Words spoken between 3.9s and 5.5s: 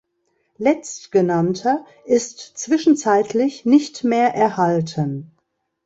mehr erhalten.